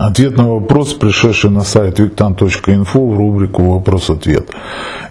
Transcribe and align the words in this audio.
Ответ 0.00 0.36
на 0.36 0.48
вопрос, 0.48 0.94
пришедший 0.94 1.50
на 1.50 1.64
сайт 1.64 1.98
виктан.инфо 1.98 3.06
в 3.06 3.18
рубрику 3.18 3.62
«Вопрос-ответ». 3.62 4.48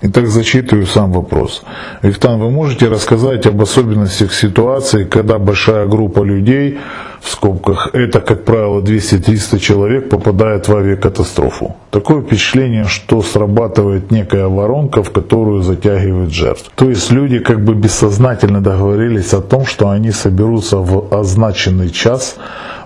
Итак, 0.02 0.28
зачитываю 0.28 0.88
сам 0.88 1.12
вопрос. 1.12 1.64
Виктан, 2.02 2.40
вы 2.40 2.50
можете 2.50 2.90
рассказать 2.90 3.46
об 3.46 3.62
особенностях 3.62 4.34
ситуации, 4.34 5.04
когда 5.04 5.38
большая 5.38 5.86
группа 5.86 6.24
людей, 6.24 6.80
в 7.22 7.30
скобках, 7.30 7.90
это, 7.94 8.20
как 8.20 8.46
правило, 8.46 8.82
200-300 8.82 9.60
человек, 9.60 10.10
попадает 10.10 10.68
в 10.68 10.76
авиакатастрофу? 10.76 11.76
Такое 11.92 12.22
впечатление, 12.22 12.86
что 12.86 13.22
срабатывает 13.22 14.12
некая 14.12 14.48
воронка, 14.48 15.04
в 15.04 15.12
которую 15.12 15.62
затягивает 15.62 16.32
жертв. 16.32 16.72
То 16.76 16.90
есть 16.90 17.12
люди 17.12 17.38
как 17.38 17.64
бы 17.64 17.76
бессознательно 17.76 18.60
договорились 18.62 19.34
о 19.34 19.42
том, 19.42 19.68
что 19.68 19.90
они 19.90 20.12
соберутся 20.12 20.78
в 20.78 21.14
означенный 21.14 21.92
час, 21.92 22.38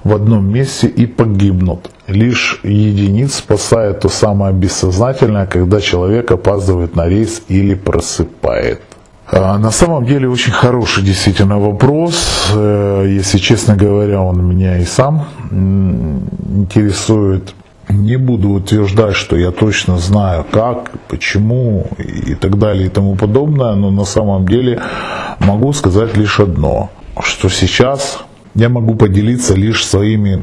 в 0.04 0.13
одном 0.13 0.51
месте 0.51 0.88
и 0.88 1.05
погибнут. 1.05 1.89
Лишь 2.07 2.59
единиц 2.63 3.36
спасает 3.36 4.01
то 4.01 4.09
самое 4.09 4.54
бессознательное, 4.54 5.45
когда 5.45 5.79
человек 5.79 6.32
опаздывает 6.32 6.95
на 6.95 7.07
рейс 7.07 7.41
или 7.47 7.73
просыпает. 7.73 8.81
А, 9.31 9.57
на 9.57 9.71
самом 9.71 10.05
деле 10.05 10.29
очень 10.29 10.51
хороший 10.51 11.04
действительно 11.04 11.57
вопрос. 11.57 12.51
Э, 12.54 13.05
если 13.07 13.37
честно 13.37 13.75
говоря, 13.75 14.21
он 14.21 14.45
меня 14.45 14.79
и 14.79 14.86
сам 14.86 15.28
интересует. 15.51 17.56
Не 17.89 18.17
буду 18.17 18.50
утверждать, 18.50 19.15
что 19.15 19.36
я 19.36 19.51
точно 19.51 19.97
знаю 19.97 20.45
как, 20.50 20.92
почему 21.07 21.87
и 21.97 22.36
так 22.36 22.57
далее 22.57 22.87
и 22.87 22.89
тому 22.89 23.15
подобное, 23.15 23.75
но 23.75 23.92
на 23.92 24.06
самом 24.06 24.47
деле 24.47 24.81
могу 25.39 25.73
сказать 25.73 26.17
лишь 26.17 26.39
одно, 26.39 26.89
что 27.21 27.50
сейчас 27.50 28.23
я 28.56 28.70
могу 28.70 28.96
поделиться 28.96 29.56
лишь 29.56 29.86
своими 29.86 30.42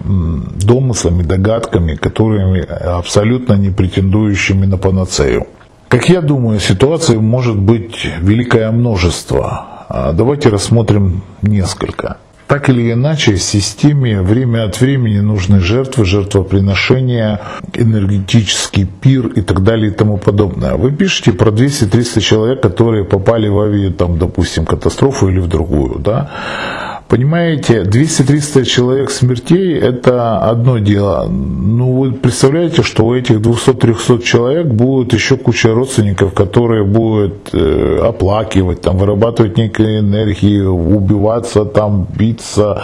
домыслами, 0.65 1.23
догадками, 1.23 1.95
которыми 1.95 2.61
абсолютно 2.61 3.55
не 3.55 3.71
претендующими 3.71 4.67
на 4.67 4.77
панацею. 4.77 5.47
Как 5.89 6.09
я 6.09 6.21
думаю, 6.21 6.61
ситуаций 6.61 7.19
может 7.19 7.59
быть 7.59 8.07
великое 8.21 8.71
множество. 8.71 9.67
А 9.89 10.13
давайте 10.13 10.49
рассмотрим 10.49 11.23
несколько. 11.43 12.17
Так 12.47 12.69
или 12.69 12.93
иначе, 12.93 13.37
системе 13.37 14.23
время 14.23 14.65
от 14.65 14.80
времени 14.80 15.21
нужны 15.21 15.61
жертвы, 15.61 16.05
жертвоприношения, 16.05 17.41
энергетический 17.74 18.87
пир 18.87 19.29
и 19.29 19.41
так 19.41 19.63
далее 19.63 19.93
и 19.93 19.95
тому 19.95 20.17
подобное. 20.17 20.74
Вы 20.74 20.91
пишете 20.91 21.33
про 21.33 21.51
200-300 21.51 22.21
человек, 22.21 22.61
которые 22.61 23.05
попали 23.05 23.49
в 23.49 23.61
авиа, 23.61 23.93
там, 23.93 24.19
допустим, 24.19 24.67
катастрофу 24.67 25.29
или 25.29 25.39
в 25.39 25.47
другую. 25.47 26.01
Да? 26.01 26.99
Понимаете, 27.11 27.83
200-300 27.83 28.65
человек 28.65 29.11
смертей– 29.11 29.77
это 29.80 30.39
одно 30.39 30.79
дело. 30.79 31.27
Ну, 31.29 31.99
вы 31.99 32.13
представляете, 32.13 32.85
что 32.85 33.05
у 33.05 33.17
этих 33.17 33.41
200-300 33.41 34.23
человек 34.23 34.67
будет 34.69 35.13
еще 35.13 35.37
куча 35.37 35.75
родственников, 35.75 36.33
которые 36.35 36.85
будут 36.85 37.52
э, 37.52 37.99
оплакивать, 38.01 38.83
там, 38.83 38.97
вырабатывать 38.97 39.57
некую 39.57 39.99
энергию, 39.99 40.73
убиваться, 40.73 41.65
там, 41.65 42.07
биться 42.17 42.80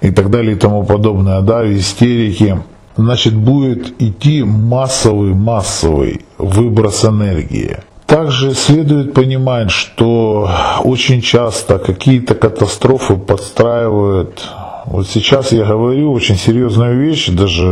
и 0.00 0.12
так 0.12 0.30
далее 0.30 0.52
и 0.52 0.58
тому 0.58 0.84
подобное, 0.84 1.40
да, 1.40 1.64
истерики. 1.74 2.56
Значит, 2.96 3.34
будет 3.34 4.00
идти 4.00 4.44
массовый-массовый 4.44 6.20
выброс 6.38 7.04
энергии. 7.04 7.78
Также 8.10 8.54
следует 8.54 9.14
понимать, 9.14 9.70
что 9.70 10.50
очень 10.82 11.20
часто 11.22 11.78
какие-то 11.78 12.34
катастрофы 12.34 13.14
подстраивают 13.14 14.50
вот 14.86 15.06
сейчас 15.06 15.52
я 15.52 15.64
говорю 15.64 16.12
очень 16.12 16.34
серьезную 16.34 16.98
вещь, 16.98 17.28
даже 17.28 17.66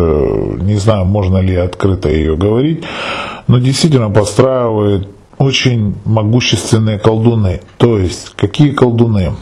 не 0.61 0.77
знаю, 0.77 1.07
можно 1.07 1.39
ли 1.39 1.57
открыто 1.57 2.09
ее 2.09 2.37
говорить, 2.37 2.85
но 3.49 3.59
действительно 3.59 4.11
подстраивают 4.11 5.09
очень 5.39 5.97
могущественные 6.05 7.01
колдуны. 7.01 7.61
То 7.77 7.99
есть, 7.99 8.35
какие 8.37 8.71
колдуны? 8.71 9.33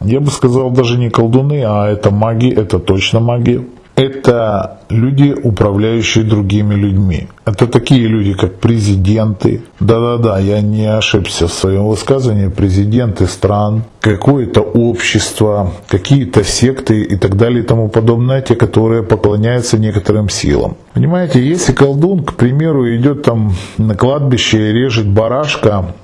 Я 0.00 0.20
бы 0.20 0.30
сказал, 0.30 0.70
даже 0.70 0.96
не 0.96 1.10
колдуны, 1.10 1.64
а 1.66 1.86
это 1.86 2.10
маги, 2.10 2.50
это 2.50 2.78
точно 2.78 3.20
маги 3.20 3.66
это 3.96 4.80
люди, 4.90 5.34
управляющие 5.42 6.22
другими 6.22 6.74
людьми. 6.74 7.28
Это 7.46 7.66
такие 7.66 8.06
люди, 8.06 8.34
как 8.34 8.60
президенты. 8.60 9.62
Да-да-да, 9.80 10.38
я 10.38 10.60
не 10.60 10.86
ошибся 10.86 11.48
в 11.48 11.52
своем 11.52 11.86
высказывании. 11.86 12.48
Президенты 12.48 13.26
стран, 13.26 13.84
какое-то 14.00 14.60
общество, 14.60 15.72
какие-то 15.88 16.44
секты 16.44 17.02
и 17.02 17.16
так 17.16 17.36
далее 17.36 17.60
и 17.62 17.66
тому 17.66 17.88
подобное, 17.88 18.42
те, 18.42 18.54
которые 18.54 19.02
поклоняются 19.02 19.78
некоторым 19.78 20.28
силам. 20.28 20.76
Понимаете, 20.92 21.42
если 21.42 21.72
колдун, 21.72 22.22
к 22.22 22.34
примеру, 22.34 22.94
идет 22.94 23.22
там 23.22 23.54
на 23.78 23.94
кладбище 23.94 24.70
и 24.70 24.72
режет 24.72 25.08
барашка, 25.08 25.94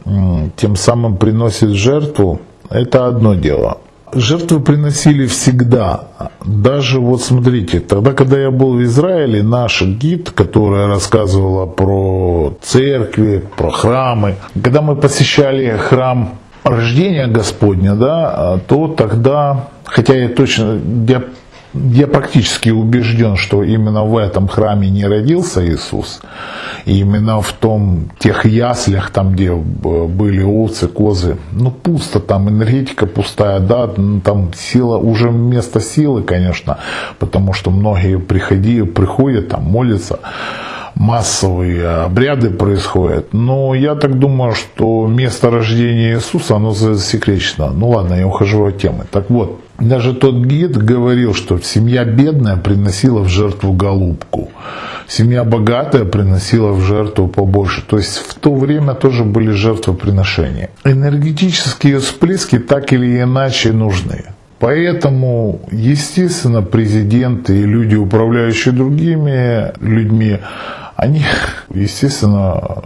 тем 0.56 0.76
самым 0.76 1.18
приносит 1.18 1.70
жертву, 1.70 2.40
это 2.70 3.06
одно 3.06 3.34
дело 3.34 3.78
жертвы 4.12 4.60
приносили 4.60 5.26
всегда. 5.26 6.04
Даже 6.44 7.00
вот 7.00 7.22
смотрите, 7.22 7.80
тогда, 7.80 8.12
когда 8.12 8.38
я 8.38 8.50
был 8.50 8.74
в 8.74 8.82
Израиле, 8.82 9.42
наш 9.42 9.82
гид, 9.82 10.30
которая 10.30 10.86
рассказывала 10.88 11.66
про 11.66 12.54
церкви, 12.62 13.42
про 13.56 13.70
храмы, 13.70 14.36
когда 14.62 14.82
мы 14.82 14.96
посещали 14.96 15.76
храм 15.76 16.38
рождения 16.64 17.26
Господня, 17.26 17.94
да, 17.94 18.60
то 18.66 18.88
тогда, 18.88 19.68
хотя 19.84 20.14
я 20.14 20.28
точно, 20.28 20.80
я 21.08 21.22
я 21.74 22.06
практически 22.06 22.70
убежден, 22.70 23.36
что 23.36 23.62
именно 23.62 24.04
в 24.04 24.16
этом 24.16 24.48
храме 24.48 24.90
не 24.90 25.06
родился 25.06 25.66
Иисус. 25.66 26.20
И 26.84 26.98
именно 26.98 27.40
в 27.40 27.52
том, 27.52 28.10
тех 28.18 28.44
яслях, 28.44 29.10
там, 29.10 29.32
где 29.32 29.52
были 29.52 30.42
овцы, 30.42 30.88
козы, 30.88 31.38
ну 31.52 31.70
пусто, 31.70 32.20
там 32.20 32.48
энергетика 32.48 33.06
пустая, 33.06 33.60
да, 33.60 33.88
там 34.24 34.52
сила, 34.54 34.98
уже 34.98 35.30
место 35.30 35.80
силы, 35.80 36.22
конечно, 36.22 36.78
потому 37.18 37.52
что 37.52 37.70
многие 37.70 38.18
приходи, 38.18 38.82
приходят, 38.82 39.48
там 39.48 39.64
молятся, 39.64 40.18
массовые 40.94 41.88
обряды 41.88 42.50
происходят. 42.50 43.32
Но 43.32 43.74
я 43.74 43.94
так 43.94 44.18
думаю, 44.18 44.54
что 44.54 45.06
место 45.06 45.50
рождения 45.50 46.14
Иисуса, 46.14 46.56
оно 46.56 46.70
засекречено. 46.72 47.70
Ну 47.70 47.90
ладно, 47.90 48.14
я 48.14 48.26
ухожу 48.26 48.64
от 48.64 48.78
темы. 48.78 49.04
Так 49.10 49.30
вот, 49.30 49.60
даже 49.78 50.14
тот 50.14 50.36
гид 50.44 50.76
говорил, 50.76 51.34
что 51.34 51.58
семья 51.60 52.04
бедная 52.04 52.56
приносила 52.56 53.20
в 53.20 53.28
жертву 53.28 53.72
голубку, 53.72 54.50
семья 55.08 55.44
богатая 55.44 56.04
приносила 56.04 56.72
в 56.72 56.82
жертву 56.82 57.28
побольше. 57.28 57.82
То 57.86 57.98
есть 57.98 58.18
в 58.18 58.34
то 58.34 58.54
время 58.54 58.94
тоже 58.94 59.24
были 59.24 59.50
жертвоприношения. 59.50 60.70
Энергетические 60.84 61.98
всплески 61.98 62.58
так 62.58 62.92
или 62.92 63.20
иначе 63.20 63.72
нужны. 63.72 64.24
Поэтому, 64.62 65.60
естественно, 65.72 66.62
президенты 66.62 67.58
и 67.58 67.64
люди, 67.64 67.96
управляющие 67.96 68.72
другими 68.72 69.72
людьми, 69.84 70.38
они, 71.02 71.24
естественно, 71.74 72.82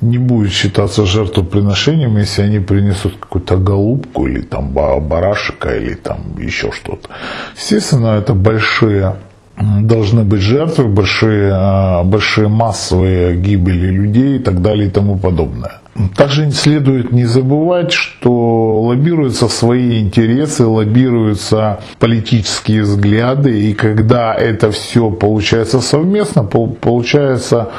не 0.00 0.18
будет 0.18 0.52
считаться 0.52 1.04
жертвоприношением, 1.04 2.16
если 2.16 2.42
они 2.42 2.60
принесут 2.60 3.16
какую-то 3.20 3.56
голубку 3.58 4.26
или 4.26 4.40
там 4.40 4.70
барашика 4.72 5.76
или 5.76 5.94
там 5.94 6.38
еще 6.38 6.72
что-то. 6.72 7.10
Естественно, 7.56 8.18
это 8.18 8.32
большие 8.32 9.16
должны 9.60 10.24
быть 10.24 10.40
жертвы, 10.40 10.88
большие, 10.88 11.52
а, 11.54 12.02
большие 12.04 12.48
массовые 12.48 13.36
гибели 13.36 13.88
людей 13.88 14.36
и 14.36 14.38
так 14.38 14.62
далее 14.62 14.88
и 14.88 14.90
тому 14.90 15.18
подобное. 15.18 15.80
Также 16.16 16.50
следует 16.50 17.12
не 17.12 17.26
забывать, 17.26 17.92
что 17.92 18.80
лоббируются 18.82 19.48
свои 19.48 20.00
интересы, 20.00 20.64
лоббируются 20.64 21.80
политические 21.98 22.82
взгляды, 22.82 23.70
и 23.70 23.74
когда 23.74 24.34
это 24.34 24.70
все 24.70 25.10
получается 25.10 25.80
совместно, 25.80 26.44
получается 26.44 27.70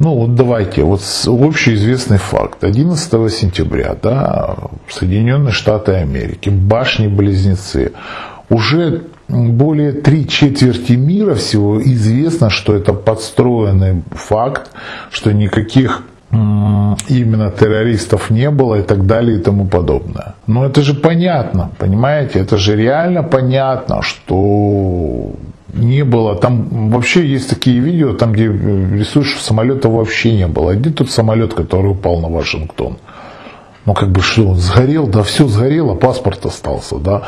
ну 0.00 0.14
вот 0.14 0.34
давайте, 0.34 0.82
вот 0.82 1.00
общеизвестный 1.26 2.18
факт. 2.18 2.64
11 2.64 3.32
сентября, 3.32 3.96
да, 4.00 4.56
Соединенные 4.88 5.52
Штаты 5.52 5.92
Америки, 5.92 6.48
башни-близнецы, 6.48 7.92
уже 8.50 9.04
более 9.28 9.92
три 9.92 10.26
четверти 10.28 10.92
мира 10.92 11.34
всего 11.34 11.80
известно, 11.82 12.50
что 12.50 12.74
это 12.74 12.92
подстроенный 12.92 14.02
факт, 14.12 14.70
что 15.10 15.32
никаких 15.32 16.02
именно 17.08 17.50
террористов 17.50 18.30
не 18.30 18.50
было 18.50 18.80
и 18.80 18.82
так 18.82 19.06
далее 19.06 19.38
и 19.38 19.40
тому 19.40 19.66
подобное. 19.66 20.34
Но 20.46 20.66
это 20.66 20.82
же 20.82 20.94
понятно, 20.94 21.70
понимаете, 21.78 22.40
это 22.40 22.56
же 22.56 22.76
реально 22.76 23.22
понятно, 23.22 24.02
что 24.02 25.30
не 25.72 26.04
было. 26.04 26.34
Там 26.36 26.90
вообще 26.90 27.26
есть 27.26 27.50
такие 27.50 27.78
видео, 27.78 28.14
там 28.14 28.32
где 28.32 28.46
рисуешь, 28.46 29.36
самолета 29.40 29.88
вообще 29.88 30.34
не 30.36 30.46
было. 30.48 30.74
Где 30.74 30.90
тот 30.90 31.10
самолет, 31.10 31.54
который 31.54 31.90
упал 31.92 32.20
на 32.20 32.28
Вашингтон? 32.28 32.96
Ну, 33.86 33.92
как 33.92 34.10
бы 34.10 34.22
что, 34.22 34.48
он 34.48 34.56
сгорел, 34.56 35.06
да 35.06 35.22
все 35.22 35.46
сгорело, 35.46 35.94
паспорт 35.94 36.46
остался, 36.46 36.96
да. 36.96 37.24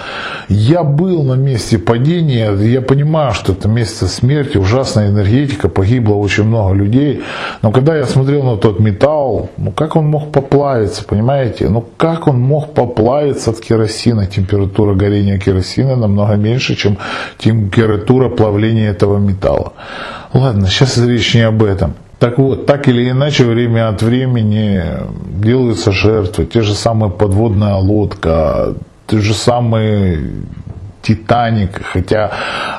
Я 0.49 0.85
был 0.85 1.23
на 1.23 1.35
месте 1.35 1.79
падения, 1.79 2.51
я 2.51 2.81
понимаю, 2.81 3.35
что 3.35 3.53
это 3.53 3.69
место 3.69 4.09
смерти, 4.09 4.57
ужасная 4.57 5.11
энергетика, 5.11 5.69
погибло 5.69 6.15
очень 6.15 6.45
много 6.45 6.75
людей. 6.75 7.23
Но 7.61 7.73
когда 7.73 7.95
я 7.95 8.07
смотрел 8.07 8.43
на 8.43 8.57
тот 8.57 8.81
металл, 8.81 9.51
ну, 9.59 9.71
как 9.71 9.97
он 9.97 10.07
мог 10.07 10.33
поплавиться, 10.33 11.05
понимаете? 11.05 11.69
Ну, 11.69 11.85
как 11.99 12.27
он 12.27 12.41
мог 12.41 12.73
поплавиться 12.73 13.51
от 13.51 13.61
керосина? 13.61 14.27
Температура 14.27 14.95
горения 14.95 15.39
керосина 15.39 15.95
намного 15.95 16.37
меньше, 16.37 16.75
чем 16.75 16.97
температура 17.39 18.31
плавления 18.31 18.91
этого 18.91 19.19
металла. 19.19 19.75
Ладно, 20.33 20.69
сейчас 20.69 20.97
речь 20.97 21.35
не 21.35 21.43
об 21.43 21.63
этом. 21.63 21.95
Так 22.19 22.39
вот, 22.39 22.67
так 22.67 22.89
или 22.89 23.11
иначе, 23.11 23.45
время 23.45 23.89
от 23.89 24.03
времени 24.03 24.83
делаются 25.43 25.93
жертвы. 25.93 26.47
Те 26.47 26.63
же 26.63 26.75
самые 26.75 27.11
подводная 27.11 27.75
лодка, 27.75 28.75
те 29.07 29.19
же 29.19 29.35
самые 29.35 30.43
Титаник, 31.07 31.83
хотя 31.85 32.33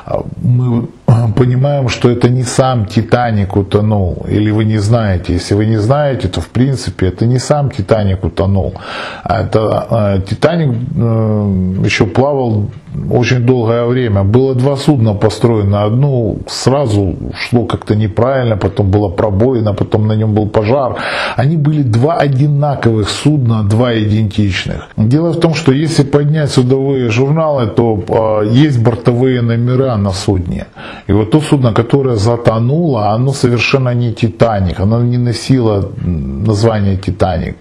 а, 0.04 0.22
мы 0.42 0.88
понимаем, 1.34 1.88
что 1.88 2.10
это 2.10 2.28
не 2.28 2.42
сам 2.42 2.84
Титаник 2.84 3.56
утонул, 3.56 4.26
или 4.28 4.50
вы 4.50 4.64
не 4.64 4.78
знаете. 4.78 5.32
Если 5.34 5.54
вы 5.54 5.64
не 5.66 5.78
знаете, 5.78 6.28
то 6.28 6.40
в 6.40 6.48
принципе 6.48 7.06
это 7.06 7.24
не 7.24 7.38
сам 7.38 7.70
Титаник 7.70 8.24
утонул. 8.24 8.74
А 9.22 9.42
это 9.42 9.86
а, 9.90 10.18
Титаник 10.20 10.68
э, 10.68 11.84
еще 11.86 12.06
плавал 12.06 12.70
очень 13.10 13.46
долгое 13.46 13.84
время. 13.84 14.22
Было 14.24 14.54
два 14.54 14.76
судна 14.76 15.14
построено. 15.14 15.84
Одно 15.84 16.36
сразу 16.46 17.16
шло 17.34 17.66
как-то 17.66 17.94
неправильно, 17.94 18.56
потом 18.56 18.90
было 18.90 19.08
пробоина, 19.08 19.74
потом 19.74 20.06
на 20.06 20.16
нем 20.16 20.34
был 20.34 20.48
пожар. 20.48 20.96
Они 21.36 21.56
были 21.56 21.82
два 21.82 22.16
одинаковых 22.16 23.08
судна, 23.08 23.62
два 23.62 23.92
идентичных. 23.94 24.88
Дело 24.96 25.32
в 25.32 25.40
том, 25.40 25.54
что 25.54 25.72
если 25.72 26.04
поднять 26.04 26.50
судовые 26.50 27.10
журналы, 27.10 27.66
то 27.66 28.02
э, 28.08 28.66
есть 28.66 28.82
бортовые 28.82 29.42
номера 29.42 29.96
на 29.96 30.12
судне. 30.12 30.66
И 31.08 31.12
вот 31.12 31.30
то 31.30 31.40
судно, 31.40 31.72
которое 31.72 32.16
затонуло, 32.16 33.10
оно 33.14 33.32
совершенно 33.32 33.94
не 33.94 34.12
Титаник, 34.12 34.80
оно 34.80 35.02
не 35.02 35.18
носило 35.18 35.90
название 36.04 36.96
Титаник. 36.96 37.56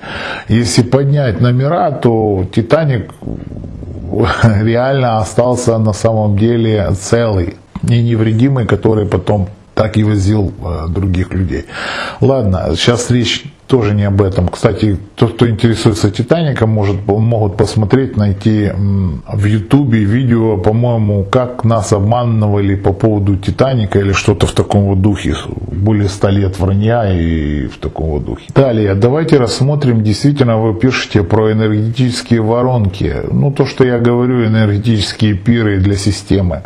Если 0.49 0.83
поднять 0.83 1.41
номера, 1.41 1.91
то 1.91 2.45
Титаник 2.55 3.11
реально 4.43 5.19
остался 5.19 5.77
на 5.77 5.93
самом 5.93 6.37
деле 6.37 6.91
целый 6.99 7.55
и 7.87 8.01
невредимый, 8.01 8.65
который 8.65 9.05
потом 9.05 9.49
так 9.73 9.97
и 9.97 10.03
возил 10.03 10.51
э, 10.59 10.87
других 10.89 11.33
людей. 11.33 11.65
Ладно, 12.21 12.69
сейчас 12.75 13.11
речь 13.11 13.45
тоже 13.67 13.93
не 13.93 14.05
об 14.05 14.21
этом. 14.21 14.47
Кстати, 14.47 14.97
тот, 15.15 15.33
кто 15.33 15.47
интересуется 15.47 16.09
Титаником, 16.09 16.69
может, 16.69 17.05
могут 17.05 17.57
посмотреть, 17.57 18.17
найти 18.17 18.71
в 18.73 19.45
Ютубе 19.45 20.03
видео, 20.03 20.57
по-моему, 20.57 21.23
как 21.23 21.63
нас 21.63 21.93
обманывали 21.93 22.75
по 22.75 22.93
поводу 22.93 23.35
Титаника 23.35 23.99
или 23.99 24.13
что-то 24.13 24.47
в 24.47 24.53
таком 24.53 24.85
вот 24.85 25.01
духе. 25.01 25.35
Более 25.71 26.07
ста 26.07 26.31
лет 26.31 26.59
вранья 26.59 27.13
и 27.13 27.67
в 27.67 27.77
таком 27.77 28.07
вот 28.07 28.25
духе. 28.25 28.45
Далее, 28.55 28.95
давайте 28.95 29.37
рассмотрим, 29.37 30.03
действительно, 30.03 30.57
вы 30.57 30.73
пишете 30.73 31.23
про 31.23 31.51
энергетические 31.51 32.41
воронки. 32.41 33.13
Ну, 33.31 33.51
то, 33.51 33.65
что 33.65 33.83
я 33.83 33.99
говорю, 33.99 34.45
энергетические 34.45 35.33
пиры 35.33 35.79
для 35.79 35.95
системы. 35.95 36.63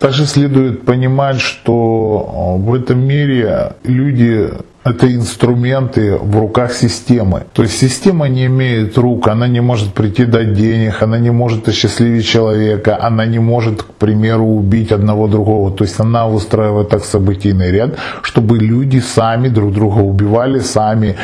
Также 0.00 0.24
следует 0.24 0.86
понимать, 0.86 1.40
что 1.40 2.56
э, 2.58 2.62
в 2.64 2.74
этом 2.74 3.06
мире 3.06 3.74
люди 3.84 4.50
это 4.82 5.14
инструменты 5.14 6.16
в 6.16 6.38
руках 6.38 6.72
системы. 6.72 7.42
То 7.52 7.62
есть 7.62 7.78
система 7.78 8.26
не 8.28 8.46
имеет 8.46 8.96
рук, 8.96 9.28
она 9.28 9.46
не 9.46 9.60
может 9.60 9.92
прийти 9.92 10.24
дать 10.24 10.54
денег, 10.54 11.02
она 11.02 11.18
не 11.18 11.30
может 11.30 11.68
осчастливить 11.68 12.26
человека, 12.26 12.98
она 12.98 13.26
не 13.26 13.38
может, 13.38 13.82
к 13.82 13.92
примеру, 13.98 14.46
убить 14.46 14.90
одного 14.90 15.28
другого. 15.28 15.70
То 15.70 15.84
есть 15.84 16.00
она 16.00 16.26
устраивает 16.26 16.88
так 16.88 17.04
событийный 17.04 17.70
ряд, 17.70 17.98
чтобы 18.22 18.58
люди 18.58 19.00
сами 19.00 19.48
друг 19.48 19.74
друга 19.74 19.98
убивали, 20.00 20.60
сами 20.60 21.16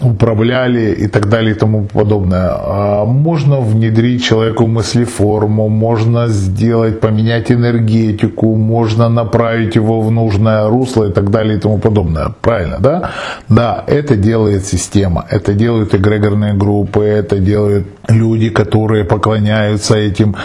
управляли 0.00 0.92
и 1.04 1.08
так 1.08 1.28
далее 1.28 1.54
и 1.54 1.58
тому 1.58 1.84
подобное. 1.84 2.50
А 2.52 3.04
можно 3.04 3.60
внедрить 3.60 4.24
человеку 4.24 4.66
мыслеформу, 4.66 5.68
можно 5.68 6.28
сделать, 6.28 7.00
поменять 7.00 7.50
энергетику, 7.50 8.54
можно 8.54 9.08
направить 9.08 9.76
его 9.76 10.00
в 10.00 10.10
нужное 10.10 10.68
русло 10.68 11.08
и 11.08 11.12
так 11.12 11.30
далее 11.30 11.56
и 11.56 11.60
тому 11.60 11.78
подобное. 11.78 12.28
Правильно, 12.40 12.76
да? 12.78 13.10
Да, 13.48 13.84
это 13.86 14.16
делает 14.16 14.66
система, 14.66 15.24
это 15.30 15.54
делают 15.54 15.94
эгрегорные 15.94 16.54
группы, 16.54 17.00
это 17.00 17.38
делают 17.38 17.86
люди, 18.08 18.50
которые 18.50 19.04
поклоняются 19.04 19.96
этим 19.96 20.36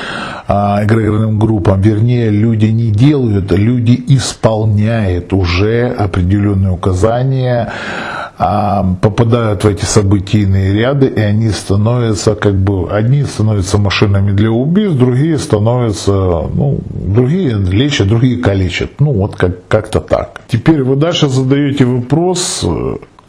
а, 0.48 0.84
эгрегорным 0.84 1.40
группам. 1.40 1.82
Вернее, 1.82 2.32
люди 2.32 2.68
не 2.68 2.92
делают, 2.92 3.52
люди 3.52 4.04
исполняют 4.08 5.34
уже 5.34 5.96
определенные 6.00 6.72
указания, 6.72 7.72
попадают 8.40 9.66
в 9.66 9.68
эти 9.68 9.84
событийные 9.84 10.74
ряды, 10.74 11.08
и 11.08 11.20
они 11.20 11.50
становятся 11.50 12.36
как 12.36 12.56
бы, 12.56 12.90
одни 12.90 13.24
становятся 13.24 13.78
машинами 13.78 14.32
для 14.32 14.50
убийств, 14.50 14.98
другие 14.98 15.38
становятся, 15.38 16.14
ну, 16.14 16.80
другие 16.90 17.56
лечат, 17.56 18.08
другие 18.08 18.38
калечат. 18.38 18.92
Ну, 19.00 19.12
вот 19.12 19.36
как, 19.36 19.68
как-то 19.68 20.00
так. 20.00 20.42
Теперь 20.48 20.84
вы 20.84 20.96
дальше 20.96 21.28
задаете 21.28 21.84
вопрос, 21.84 22.66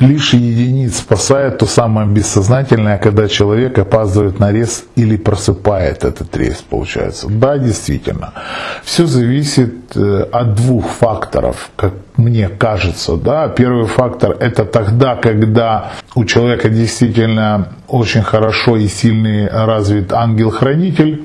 лишь 0.00 0.34
единиц 0.34 0.98
спасает 0.98 1.58
то 1.58 1.66
самое 1.66 2.08
бессознательное, 2.08 2.98
когда 2.98 3.28
человек 3.28 3.78
опаздывает 3.78 4.38
на 4.38 4.52
рейс 4.52 4.84
или 4.96 5.16
просыпает 5.16 6.04
этот 6.04 6.36
рейс, 6.36 6.64
получается. 6.68 7.28
Да, 7.28 7.58
действительно. 7.58 8.32
Все 8.84 9.06
зависит 9.06 9.96
э, 9.96 10.26
от 10.32 10.54
двух 10.54 10.86
факторов, 10.86 11.70
как 11.76 11.94
мне 12.16 12.48
кажется. 12.48 13.16
Да. 13.16 13.48
Первый 13.48 13.86
фактор 13.86 14.36
это 14.40 14.64
тогда, 14.64 15.16
когда 15.16 15.92
у 16.14 16.24
человека 16.24 16.68
действительно 16.68 17.68
очень 17.88 18.22
хорошо 18.22 18.76
и 18.76 18.88
сильный 18.88 19.48
развит 19.48 20.12
ангел-хранитель, 20.12 21.24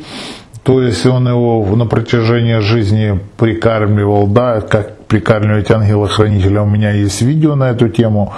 то 0.63 0.81
есть 0.81 1.05
он 1.05 1.27
его 1.27 1.63
на 1.75 1.85
протяжении 1.85 2.57
жизни 2.59 3.19
прикармливал, 3.37 4.25
да, 4.25 4.61
как 4.61 4.94
прикармливать 5.07 5.71
ангела-хранителя. 5.71 6.61
У 6.61 6.65
меня 6.65 6.91
есть 6.91 7.21
видео 7.21 7.55
на 7.55 7.69
эту 7.71 7.89
тему. 7.89 8.33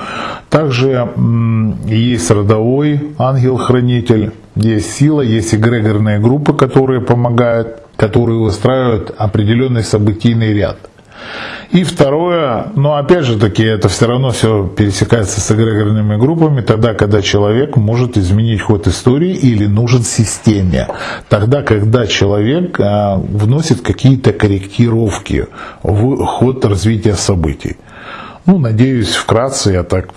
Также 0.50 1.10
есть 1.86 2.32
родовой 2.32 3.12
ангел-хранитель, 3.18 4.32
есть 4.56 4.92
сила, 4.94 5.22
есть 5.22 5.54
эгрегорные 5.54 6.20
группы, 6.20 6.54
которые 6.54 7.02
помогают, 7.02 7.84
которые 7.96 8.40
выстраивают 8.40 9.14
определенный 9.18 9.84
событийный 9.84 10.54
ряд. 10.54 10.78
И 11.72 11.84
второе, 11.84 12.37
но 12.76 12.96
опять 12.96 13.26
же 13.26 13.40
таки, 13.40 13.64
это 13.64 13.88
все 13.88 14.08
равно 14.08 14.32
все 14.32 14.68
пересекается 14.68 15.40
с 15.40 15.52
эгрегорными 15.52 16.18
группами, 16.18 16.62
тогда, 16.62 16.94
когда 16.94 17.22
человек 17.22 17.78
может 17.78 18.18
изменить 18.18 18.62
ход 18.62 18.88
истории 18.88 19.34
или 19.34 19.66
нужен 19.66 20.04
системе. 20.04 20.88
Тогда, 21.30 21.62
когда 21.62 22.08
человек 22.08 22.80
а, 22.80 23.16
вносит 23.16 23.82
какие-то 23.82 24.34
корректировки 24.34 25.48
в 25.84 26.26
ход 26.26 26.66
развития 26.66 27.16
событий. 27.16 27.78
Ну, 28.46 28.60
надеюсь, 28.60 29.14
вкратце 29.14 29.72
я 29.74 29.84
так 29.84 30.10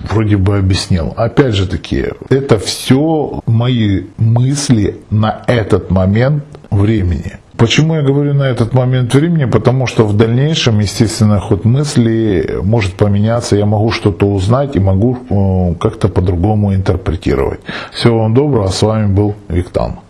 вроде 0.00 0.36
бы 0.36 0.56
объяснил. 0.56 1.12
Опять 1.16 1.54
же 1.54 1.66
таки, 1.66 2.06
это 2.30 2.58
все 2.58 3.40
мои 3.46 4.04
мысли 4.16 4.96
на 5.10 5.42
этот 5.46 5.90
момент 5.90 6.44
времени. 6.70 7.38
Почему 7.58 7.96
я 7.96 8.02
говорю 8.02 8.34
на 8.34 8.44
этот 8.44 8.72
момент 8.72 9.14
времени? 9.14 9.44
Потому 9.44 9.88
что 9.88 10.06
в 10.06 10.16
дальнейшем, 10.16 10.78
естественно, 10.78 11.40
ход 11.40 11.64
мысли 11.64 12.60
может 12.62 12.92
поменяться, 12.92 13.56
я 13.56 13.66
могу 13.66 13.90
что-то 13.90 14.26
узнать 14.26 14.76
и 14.76 14.80
могу 14.80 15.18
э, 15.28 15.74
как-то 15.80 16.08
по-другому 16.08 16.72
интерпретировать. 16.72 17.58
Всего 17.92 18.20
вам 18.20 18.34
доброго, 18.34 18.68
с 18.68 18.80
вами 18.80 19.12
был 19.12 19.34
Виктан. 19.48 20.07